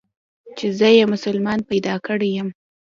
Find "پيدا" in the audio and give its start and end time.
1.69-1.95